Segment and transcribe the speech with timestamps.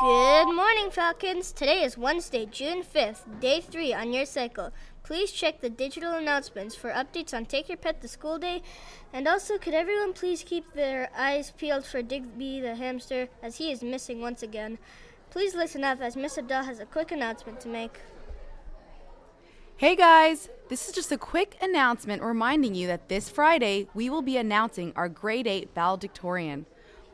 [0.00, 1.52] Good morning, Falcons.
[1.52, 4.72] Today is Wednesday, June 5th, day three on your cycle.
[5.02, 8.62] Please check the digital announcements for updates on Take Your Pet to School Day.
[9.12, 13.70] And also, could everyone please keep their eyes peeled for Digby the hamster, as he
[13.70, 14.78] is missing once again?
[15.28, 18.00] Please listen up, as Miss Abdel has a quick announcement to make.
[19.76, 24.22] Hey guys, this is just a quick announcement reminding you that this Friday we will
[24.22, 26.64] be announcing our grade 8 valedictorian.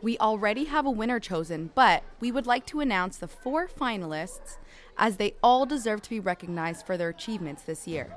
[0.02, 4.59] We already have a winner chosen, but we would like to announce the four finalists
[4.98, 8.14] as they all deserve to be recognized for their achievements this year.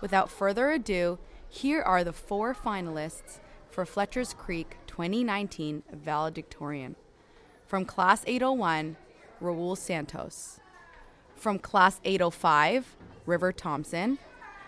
[0.00, 1.18] Without further ado,
[1.48, 3.38] here are the four finalists
[3.70, 6.96] for Fletcher's Creek 2019 valedictorian.
[7.66, 8.96] From Class 801,
[9.40, 10.60] Raul Santos.
[11.36, 12.96] From Class 805,
[13.26, 14.18] River Thompson.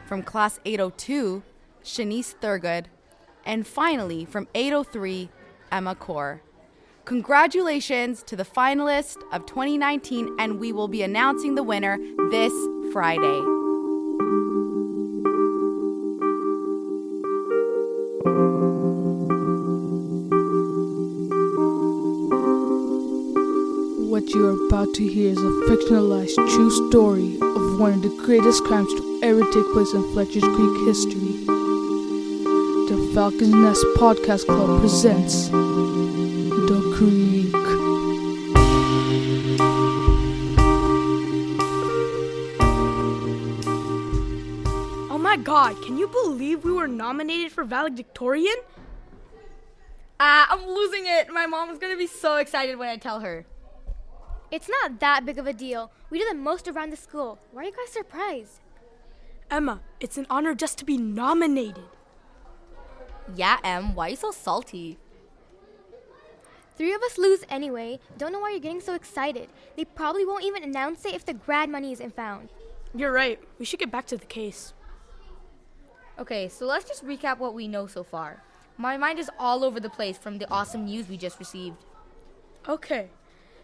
[0.07, 1.43] From Class 802,
[1.83, 2.87] Shanice Thurgood.
[3.45, 5.29] And finally, from 803,
[5.75, 6.41] Emma Core.
[7.05, 11.99] Congratulations to the finalists of 2019, and we will be announcing the winner
[12.31, 12.53] this
[12.93, 13.41] Friday.
[24.09, 28.15] What you are about to hear is a fictionalized true story of one of the
[28.25, 31.24] greatest crimes to ever take place in Fletcher's Creek history.
[33.15, 37.55] The Falcon Nest Podcast Club presents The Creek.
[45.13, 48.57] Oh my god, can you believe we were nominated for valedictorian?
[50.19, 51.29] Ah, I'm losing it.
[51.33, 53.47] My mom is gonna be so excited when I tell her.
[54.51, 55.93] It's not that big of a deal.
[56.11, 57.39] We do the most around the school.
[57.53, 58.59] Why are you guys surprised?
[59.53, 61.85] Emma, it's an honor just to be nominated.
[63.33, 64.99] Yeah, Em, why are you so salty?
[66.77, 68.01] Three of us lose anyway.
[68.19, 69.49] Don't know why you're getting so excited.
[69.77, 72.49] They probably won't even announce it if the grad money isn't found.
[72.95, 73.41] You're right.
[73.59, 74.75] We should get back to the case.
[76.19, 78.43] Okay, so let's just recap what we know so far.
[78.77, 81.85] My mind is all over the place from the awesome news we just received.
[82.69, 83.09] Okay,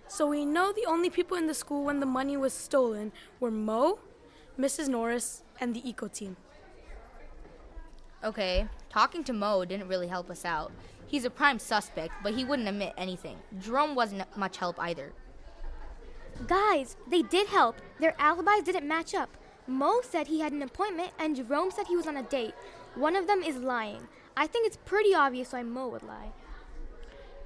[0.09, 3.51] so we know the only people in the school when the money was stolen were
[3.51, 3.99] Moe,
[4.59, 4.89] Mrs.
[4.89, 6.37] Norris, and the eco team.
[8.23, 10.73] Okay, talking to Moe didn't really help us out.
[11.07, 13.39] He's a prime suspect, but he wouldn't admit anything.
[13.59, 15.13] Jerome wasn't much help either.
[16.47, 17.77] Guys, they did help.
[17.99, 19.31] Their alibis didn't match up.
[19.67, 22.55] Moe said he had an appointment, and Jerome said he was on a date.
[22.95, 24.09] One of them is lying.
[24.37, 26.33] I think it's pretty obvious why Moe would lie.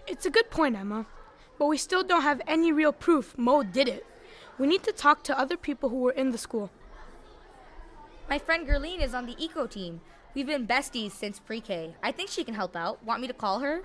[0.06, 1.06] It's a good point, Emma,
[1.58, 4.06] but we still don't have any real proof Moe did it.
[4.58, 6.70] We need to talk to other people who were in the school.
[8.28, 10.00] My friend Gerline is on the eco team.
[10.34, 11.95] We've been besties since pre K.
[12.03, 13.05] I think she can help out.
[13.05, 13.83] Want me to call her?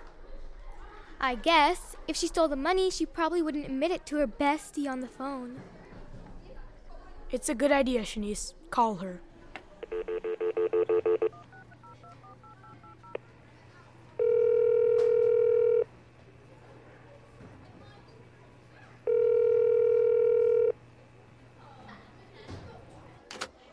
[1.21, 4.89] I guess if she stole the money, she probably wouldn't admit it to her bestie
[4.89, 5.61] on the phone.
[7.29, 8.53] It's a good idea, Shanice.
[8.71, 9.21] Call her.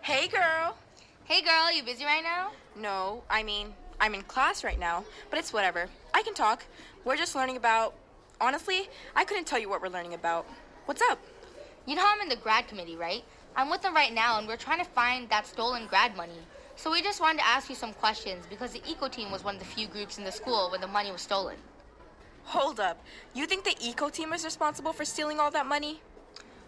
[0.03, 0.77] Hey, girl.
[1.25, 2.53] Hey girl, you busy right now?
[2.77, 5.89] No, I mean, I'm in class right now, but it's whatever.
[6.13, 6.65] I can talk.
[7.05, 7.95] We're just learning about.
[8.39, 10.47] Honestly, I couldn't tell you what we're learning about.
[10.85, 11.19] What's up?
[11.87, 13.25] You know I'm in the grad committee, right?
[13.57, 16.39] I'm with them right now, and we're trying to find that stolen grad money.
[16.77, 19.55] So we just wanted to ask you some questions because the eco team was one
[19.55, 21.57] of the few groups in the school where the money was stolen.
[22.45, 23.03] Hold up.
[23.33, 26.03] You think the eco team is responsible for stealing all that money?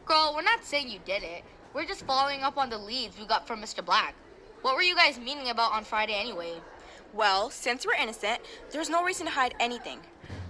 [0.06, 1.44] Girl, we're not saying you did it.
[1.74, 3.84] We're just following up on the leads we got from Mr.
[3.84, 4.14] Black.
[4.62, 6.54] What were you guys meeting about on Friday anyway?
[7.12, 10.00] Well, since we're innocent, there's no reason to hide anything.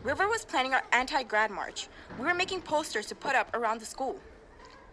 [0.03, 1.89] River was planning our anti grad march.
[2.19, 4.19] We were making posters to put up around the school.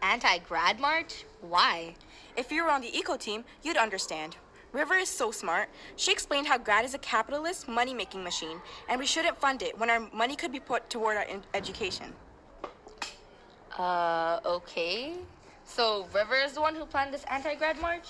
[0.01, 1.23] Anti grad march?
[1.39, 1.95] Why?
[2.35, 4.35] If you were on the eco team, you'd understand.
[4.73, 5.69] River is so smart.
[5.95, 8.59] She explained how grad is a capitalist money making machine,
[8.89, 12.13] and we shouldn't fund it when our money could be put toward our education.
[13.79, 15.13] Uh, okay.
[15.63, 18.09] So River is the one who planned this anti grad march?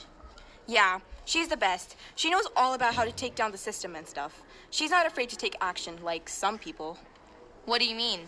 [0.67, 1.95] Yeah, she's the best.
[2.15, 4.41] She knows all about how to take down the system and stuff.
[4.69, 6.97] She's not afraid to take action like some people.
[7.65, 8.21] What do you mean?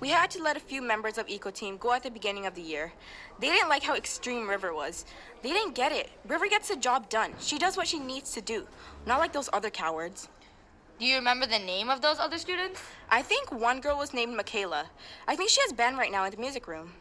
[0.00, 2.54] We had to let a few members of Eco Team go at the beginning of
[2.54, 2.92] the year.
[3.38, 5.04] They didn't like how extreme River was.
[5.42, 6.10] They didn't get it.
[6.26, 7.32] River gets the job done.
[7.38, 8.66] She does what she needs to do,
[9.06, 10.28] not like those other cowards.
[10.98, 12.80] Do you remember the name of those other students?
[13.10, 14.86] I think one girl was named Michaela.
[15.26, 16.92] I think she has band right now in the music room.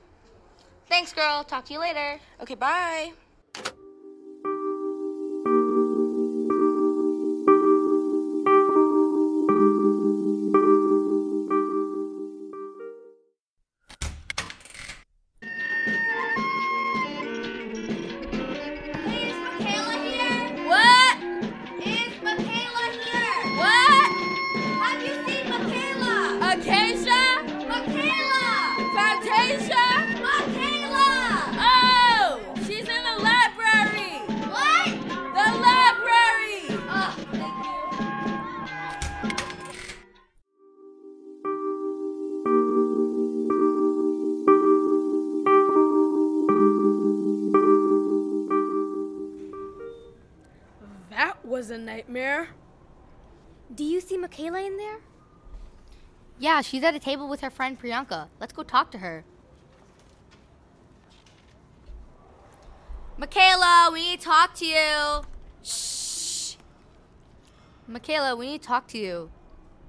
[0.87, 1.43] Thanks, girl.
[1.43, 2.19] Talk to you later.
[2.41, 3.13] Okay, bye.
[51.53, 52.49] Was a nightmare.
[53.75, 55.01] Do you see Michaela in there?
[56.39, 58.29] Yeah, she's at a table with her friend Priyanka.
[58.39, 59.23] Let's go talk to her.
[63.19, 65.21] Michaela, we need to talk to you.
[65.61, 66.55] Shh.
[67.87, 69.29] Michaela, we need to talk to you.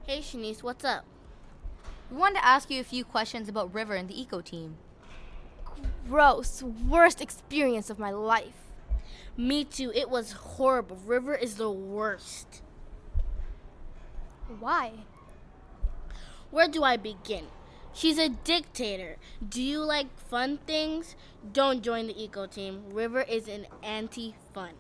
[0.07, 1.07] Hey, Shanice, what's up?
[2.11, 4.77] We wanted to ask you a few questions about River and the Eco Team.
[6.07, 6.63] Gross.
[6.63, 8.64] Worst experience of my life.
[9.37, 9.91] Me too.
[9.95, 10.97] It was horrible.
[11.05, 12.63] River is the worst.
[14.61, 14.93] Why?
[16.51, 17.47] Where do I begin?
[17.93, 19.17] She's a dictator.
[19.47, 21.17] Do you like fun things?
[21.53, 22.85] Don't join the eco team.
[22.93, 24.75] River is an anti fun.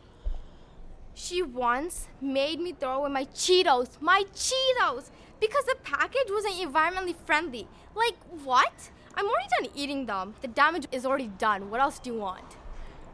[1.14, 5.10] She once made me throw away my Cheetos, my Cheetos,
[5.40, 7.68] because the package wasn't environmentally friendly.
[7.94, 8.90] Like, what?
[9.14, 10.34] I'm already done eating them.
[10.42, 11.70] The damage is already done.
[11.70, 12.56] What else do you want?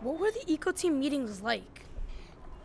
[0.01, 1.85] What were the eco team meetings like?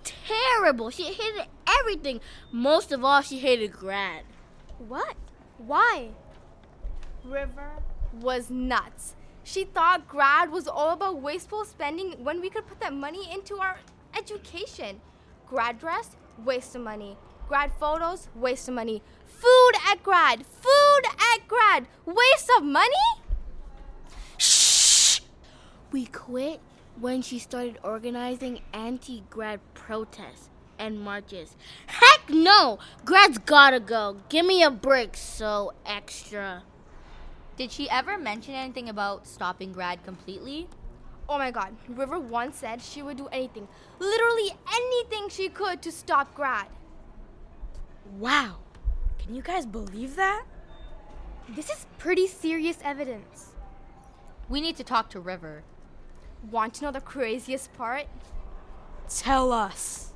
[0.03, 0.89] Terrible.
[0.89, 1.47] She hated
[1.79, 2.21] everything.
[2.51, 4.23] Most of all, she hated grad.
[4.77, 5.15] What?
[5.57, 6.11] Why?
[7.25, 7.71] River
[8.13, 9.15] was nuts.
[9.43, 13.57] She thought grad was all about wasteful spending when we could put that money into
[13.57, 13.79] our
[14.17, 15.01] education.
[15.45, 17.17] Grad dress, waste of money.
[17.47, 19.03] Grad photos, waste of money.
[19.25, 21.01] Food at grad, food
[21.33, 22.89] at grad, waste of money?
[24.37, 25.19] Shh!
[25.91, 26.59] We quit
[26.99, 30.49] when she started organizing anti grad protests
[30.79, 31.55] and marches.
[31.87, 32.79] Heck no!
[33.03, 34.17] Grad's gotta go.
[34.29, 36.63] Give me a break, so extra.
[37.57, 40.67] Did she ever mention anything about stopping grad completely?
[41.27, 45.91] Oh my god, River once said she would do anything, literally anything she could to
[45.91, 46.67] stop grad.
[48.17, 48.57] Wow.
[49.17, 50.45] Can you guys believe that?
[51.49, 53.53] This is pretty serious evidence.
[54.49, 55.63] We need to talk to River.
[56.51, 58.07] Want to know the craziest part?
[59.09, 60.11] Tell us.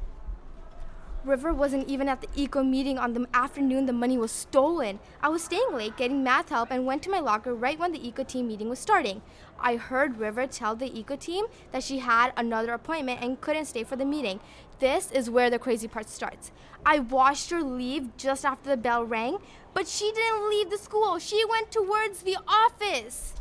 [1.26, 5.00] River wasn't even at the eco meeting on the afternoon the money was stolen.
[5.22, 8.08] I was staying late getting math help and went to my locker right when the
[8.08, 9.22] eco team meeting was starting.
[9.60, 13.84] I heard River tell the eco team that she had another appointment and couldn't stay
[13.84, 14.40] for the meeting.
[14.80, 16.52] This is where the crazy part starts.
[16.86, 19.40] I watched her leave just after the bell rang,
[19.74, 21.20] but she didn't leave the school.
[21.20, 23.34] She went towards the office.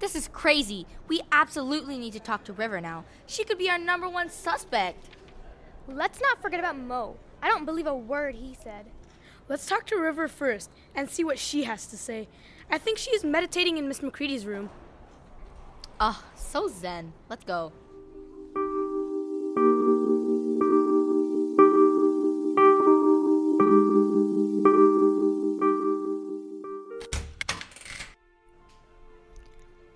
[0.00, 0.86] This is crazy.
[1.08, 3.04] We absolutely need to talk to River now.
[3.26, 5.08] She could be our number one suspect.
[5.86, 7.16] Let's not forget about Moe.
[7.42, 8.86] I don't believe a word he said.
[9.48, 12.28] Let's talk to River first and see what she has to say.
[12.70, 14.70] I think she is meditating in Miss McCready's room.
[16.00, 17.12] Ah, oh, so zen.
[17.28, 17.72] Let's go.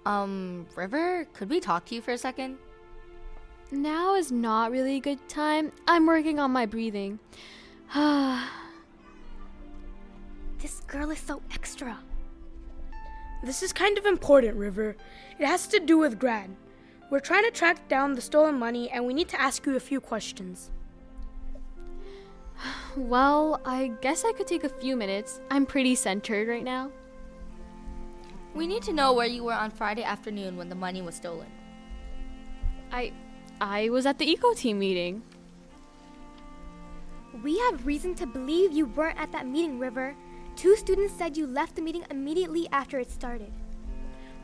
[0.08, 2.56] Um, River, could we talk to you for a second?
[3.70, 5.70] Now is not really a good time.
[5.86, 7.18] I'm working on my breathing.
[7.94, 8.40] this
[10.86, 11.98] girl is so extra.
[13.44, 14.96] This is kind of important, River.
[15.38, 16.56] It has to do with grad.
[17.10, 19.80] We're trying to track down the stolen money and we need to ask you a
[19.80, 20.70] few questions.
[22.96, 25.42] Well, I guess I could take a few minutes.
[25.50, 26.90] I'm pretty centered right now.
[28.54, 31.48] We need to know where you were on Friday afternoon when the money was stolen.
[32.90, 33.12] I
[33.60, 35.22] I was at the eco team meeting.
[37.42, 40.16] We have reason to believe you weren't at that meeting, River.
[40.56, 43.52] Two students said you left the meeting immediately after it started.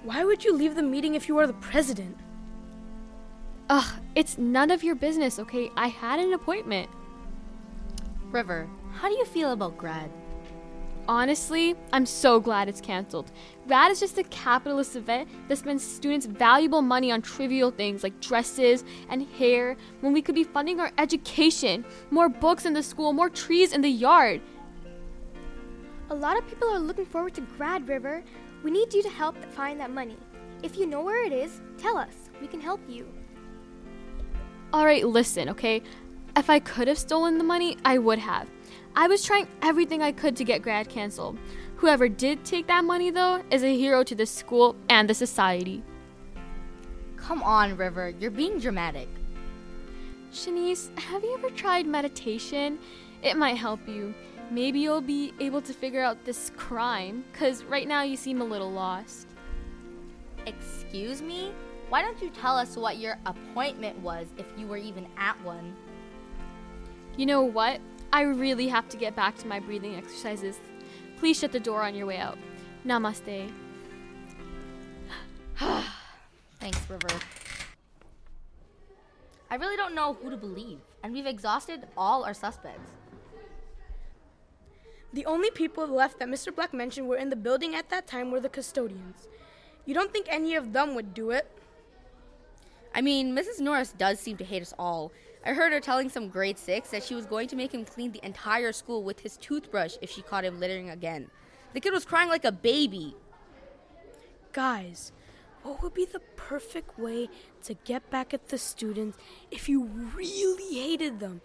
[0.05, 2.17] Why would you leave the meeting if you were the president?
[3.71, 5.71] Ugh, it's none of your business, okay?
[5.77, 6.91] I had an appointment.
[8.31, 10.11] River, how do you feel about grad?
[11.07, 13.31] Honestly, I'm so glad it's canceled.
[13.67, 18.19] Grad is just a capitalist event that spends students valuable money on trivial things like
[18.21, 23.13] dresses and hair when we could be funding our education, more books in the school,
[23.13, 24.41] more trees in the yard.
[26.09, 28.23] A lot of people are looking forward to Grad River.
[28.63, 30.17] We need you to help find that money.
[30.63, 32.31] If you know where it is, tell us.
[32.41, 33.07] We can help you.
[34.73, 35.83] Alright, listen, okay?
[36.37, 38.51] If I could have stolen the money, I would have.
[38.97, 41.37] I was trying everything I could to get grad canceled.
[41.77, 45.83] Whoever did take that money, though, is a hero to the school and the society.
[47.17, 49.09] Come on, River, you're being dramatic.
[50.33, 52.79] Shanice, have you ever tried meditation?
[53.23, 54.15] It might help you.
[54.51, 58.45] Maybe you'll be able to figure out this crime, because right now you seem a
[58.45, 59.27] little lost.
[60.47, 61.53] Excuse me?
[61.89, 65.75] Why don't you tell us what your appointment was if you were even at one?
[67.17, 67.81] You know what?
[68.15, 70.61] I really have to get back to my breathing exercises.
[71.17, 72.39] Please shut the door on your way out.
[72.87, 73.51] Namaste.
[76.61, 77.09] Thanks, River.
[79.51, 82.93] I really don't know who to believe, and we've exhausted all our suspects.
[85.13, 86.55] The only people left that Mr.
[86.55, 89.27] Black mentioned were in the building at that time were the custodians.
[89.87, 91.51] You don't think any of them would do it?
[92.95, 93.59] I mean, Mrs.
[93.59, 95.11] Norris does seem to hate us all.
[95.47, 98.13] I heard her telling some grade six that she was going to make him clean
[98.13, 101.31] the entire school with his toothbrush if she caught him littering again.
[101.75, 103.15] The kid was crying like a baby.
[104.53, 105.13] Guys,
[105.63, 107.29] what would be the perfect way
[107.65, 109.19] to get back at the students
[109.51, 111.43] if you really hated them?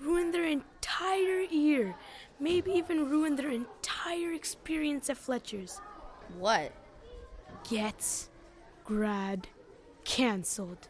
[0.00, 1.94] Ruin their entire year,
[2.40, 5.80] maybe even ruin their entire experience at Fletcher's.
[6.38, 6.72] What?
[7.68, 8.28] Get
[8.84, 9.48] grad
[10.04, 10.88] cancelled.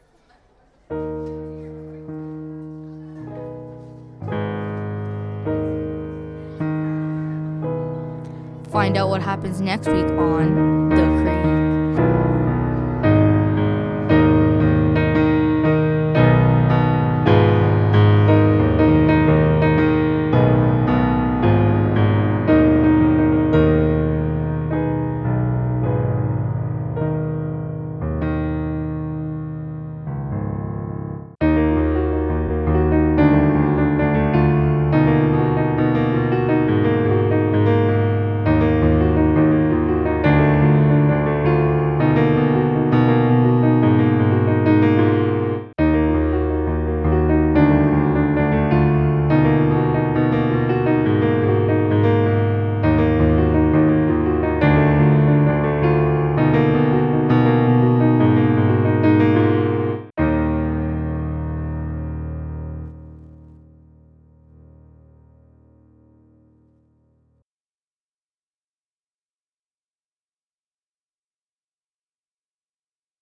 [8.74, 10.83] Find out what happens next week on